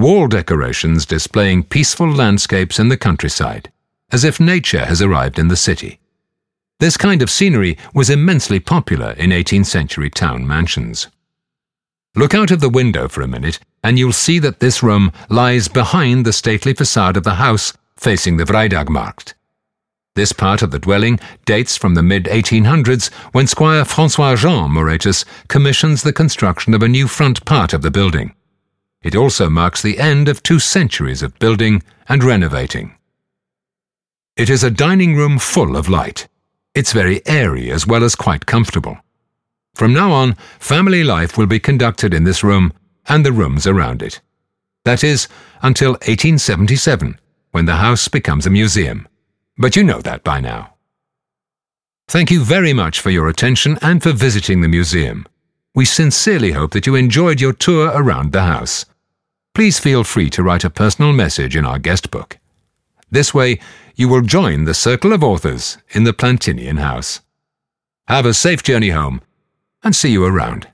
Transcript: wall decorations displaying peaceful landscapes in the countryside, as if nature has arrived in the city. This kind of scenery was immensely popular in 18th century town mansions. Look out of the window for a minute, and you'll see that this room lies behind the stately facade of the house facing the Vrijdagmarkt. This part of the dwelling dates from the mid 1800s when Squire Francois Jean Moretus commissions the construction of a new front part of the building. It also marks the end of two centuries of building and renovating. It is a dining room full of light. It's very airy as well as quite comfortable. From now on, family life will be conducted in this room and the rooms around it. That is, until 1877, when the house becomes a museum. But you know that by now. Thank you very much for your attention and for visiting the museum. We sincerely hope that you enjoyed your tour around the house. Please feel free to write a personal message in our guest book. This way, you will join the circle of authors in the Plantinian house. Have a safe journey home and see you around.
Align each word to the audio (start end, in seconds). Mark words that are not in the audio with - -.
wall 0.00 0.26
decorations 0.26 1.04
displaying 1.04 1.62
peaceful 1.62 2.10
landscapes 2.10 2.78
in 2.78 2.88
the 2.88 2.96
countryside, 2.96 3.70
as 4.10 4.24
if 4.24 4.40
nature 4.40 4.86
has 4.86 5.02
arrived 5.02 5.38
in 5.38 5.48
the 5.48 5.56
city. 5.56 6.00
This 6.78 6.96
kind 6.96 7.20
of 7.20 7.30
scenery 7.30 7.76
was 7.92 8.08
immensely 8.08 8.58
popular 8.58 9.10
in 9.12 9.30
18th 9.30 9.66
century 9.66 10.08
town 10.08 10.46
mansions. 10.46 11.08
Look 12.16 12.34
out 12.34 12.50
of 12.50 12.60
the 12.60 12.70
window 12.70 13.06
for 13.06 13.20
a 13.20 13.28
minute, 13.28 13.60
and 13.84 13.98
you'll 13.98 14.12
see 14.12 14.38
that 14.38 14.60
this 14.60 14.82
room 14.82 15.12
lies 15.28 15.68
behind 15.68 16.24
the 16.24 16.32
stately 16.32 16.72
facade 16.72 17.18
of 17.18 17.24
the 17.24 17.34
house 17.34 17.74
facing 17.96 18.38
the 18.38 18.44
Vrijdagmarkt. 18.44 19.34
This 20.16 20.32
part 20.32 20.62
of 20.62 20.70
the 20.70 20.78
dwelling 20.78 21.20
dates 21.44 21.76
from 21.76 21.94
the 21.94 22.02
mid 22.02 22.24
1800s 22.24 23.12
when 23.32 23.46
Squire 23.46 23.84
Francois 23.84 24.36
Jean 24.36 24.70
Moretus 24.70 25.24
commissions 25.48 26.02
the 26.02 26.12
construction 26.12 26.72
of 26.72 26.82
a 26.82 26.88
new 26.88 27.06
front 27.06 27.44
part 27.44 27.74
of 27.74 27.82
the 27.82 27.90
building. 27.90 28.34
It 29.02 29.16
also 29.16 29.48
marks 29.48 29.80
the 29.80 29.98
end 29.98 30.28
of 30.28 30.42
two 30.42 30.58
centuries 30.58 31.22
of 31.22 31.38
building 31.38 31.82
and 32.08 32.22
renovating. 32.22 32.96
It 34.36 34.50
is 34.50 34.62
a 34.62 34.70
dining 34.70 35.16
room 35.16 35.38
full 35.38 35.76
of 35.76 35.88
light. 35.88 36.28
It's 36.74 36.92
very 36.92 37.26
airy 37.26 37.70
as 37.70 37.86
well 37.86 38.04
as 38.04 38.14
quite 38.14 38.46
comfortable. 38.46 38.98
From 39.74 39.92
now 39.92 40.12
on, 40.12 40.34
family 40.58 41.02
life 41.02 41.38
will 41.38 41.46
be 41.46 41.60
conducted 41.60 42.12
in 42.12 42.24
this 42.24 42.44
room 42.44 42.72
and 43.08 43.24
the 43.24 43.32
rooms 43.32 43.66
around 43.66 44.02
it. 44.02 44.20
That 44.84 45.02
is, 45.02 45.28
until 45.62 45.92
1877, 45.92 47.18
when 47.50 47.66
the 47.66 47.76
house 47.76 48.08
becomes 48.08 48.46
a 48.46 48.50
museum. 48.50 49.08
But 49.56 49.76
you 49.76 49.84
know 49.84 50.00
that 50.00 50.24
by 50.24 50.40
now. 50.40 50.74
Thank 52.08 52.30
you 52.30 52.42
very 52.42 52.72
much 52.72 53.00
for 53.00 53.10
your 53.10 53.28
attention 53.28 53.78
and 53.82 54.02
for 54.02 54.12
visiting 54.12 54.62
the 54.62 54.68
museum. 54.68 55.26
We 55.74 55.84
sincerely 55.84 56.52
hope 56.52 56.72
that 56.72 56.86
you 56.86 56.94
enjoyed 56.94 57.40
your 57.40 57.52
tour 57.52 57.92
around 57.94 58.32
the 58.32 58.42
house. 58.42 58.84
Please 59.54 59.78
feel 59.78 60.04
free 60.04 60.28
to 60.30 60.42
write 60.42 60.64
a 60.64 60.70
personal 60.70 61.12
message 61.12 61.54
in 61.54 61.64
our 61.64 61.78
guest 61.78 62.10
book. 62.10 62.38
This 63.10 63.32
way, 63.32 63.60
you 63.94 64.08
will 64.08 64.22
join 64.22 64.64
the 64.64 64.74
circle 64.74 65.12
of 65.12 65.22
authors 65.22 65.78
in 65.90 66.04
the 66.04 66.12
Plantinian 66.12 66.78
house. 66.78 67.20
Have 68.08 68.26
a 68.26 68.34
safe 68.34 68.62
journey 68.62 68.90
home 68.90 69.20
and 69.82 69.94
see 69.94 70.10
you 70.10 70.24
around. 70.24 70.68